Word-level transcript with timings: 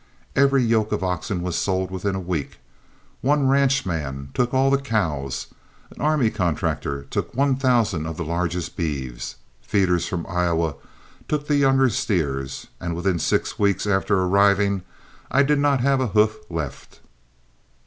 Every 0.35 0.63
yoke 0.63 0.91
of 0.91 1.03
oxen 1.03 1.43
was 1.43 1.55
sold 1.55 1.91
within 1.91 2.15
a 2.15 2.19
week, 2.19 2.57
one 3.21 3.47
ranchman 3.47 4.31
took 4.33 4.51
all 4.51 4.71
the 4.71 4.79
cows, 4.81 5.53
an 5.95 6.01
army 6.01 6.31
contractor 6.31 7.03
took 7.11 7.35
one 7.35 7.55
thousand 7.55 8.07
of 8.07 8.17
the 8.17 8.25
largest 8.25 8.75
beeves, 8.75 9.35
feeders 9.61 10.07
from 10.07 10.25
Iowa 10.25 10.73
took 11.27 11.45
the 11.45 11.55
younger 11.57 11.89
steers, 11.89 12.65
and 12.79 12.95
within 12.95 13.19
six 13.19 13.59
weeks 13.59 13.85
after 13.85 14.17
arriving 14.19 14.81
I 15.29 15.43
did 15.43 15.59
not 15.59 15.81
have 15.81 16.01
a 16.01 16.07
hoof 16.07 16.35
left. 16.49 16.99